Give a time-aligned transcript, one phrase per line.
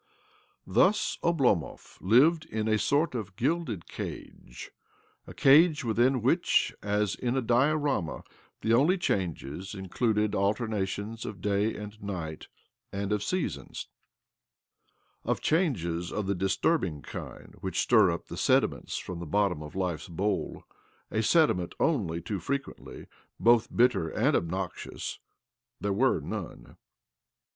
[0.65, 4.71] Thus Oblomov lived in a sort of gilde cage—
[5.27, 8.23] a cage within which, as in a dioram;
[8.61, 12.47] the only changes included alternation^ оГ da and night
[12.91, 13.89] and of the seasons.
[15.23, 19.27] Of change ^f of the disturbing kind which stir up th \ sediment from the
[19.27, 20.63] bottom of life's bowl
[21.11, 23.05] i] a^sediment only too frequently
[23.39, 25.19] both bitte and obnoxious—
[25.79, 26.77] there were none